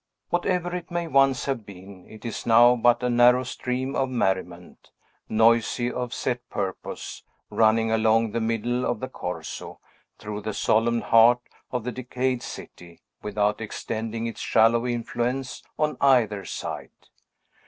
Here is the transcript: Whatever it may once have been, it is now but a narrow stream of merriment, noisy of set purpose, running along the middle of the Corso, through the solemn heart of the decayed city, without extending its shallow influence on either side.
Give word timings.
Whatever 0.31 0.75
it 0.75 0.89
may 0.89 1.05
once 1.05 1.45
have 1.45 1.63
been, 1.63 2.07
it 2.09 2.25
is 2.25 2.47
now 2.47 2.75
but 2.75 3.03
a 3.03 3.07
narrow 3.11 3.43
stream 3.43 3.95
of 3.95 4.09
merriment, 4.09 4.89
noisy 5.29 5.91
of 5.91 6.11
set 6.11 6.49
purpose, 6.49 7.21
running 7.51 7.91
along 7.91 8.31
the 8.31 8.41
middle 8.41 8.83
of 8.83 8.99
the 8.99 9.07
Corso, 9.07 9.79
through 10.17 10.41
the 10.41 10.55
solemn 10.55 11.01
heart 11.01 11.41
of 11.71 11.83
the 11.83 11.91
decayed 11.91 12.41
city, 12.41 12.99
without 13.21 13.61
extending 13.61 14.25
its 14.25 14.41
shallow 14.41 14.87
influence 14.87 15.61
on 15.77 15.97
either 16.01 16.45
side. 16.45 16.89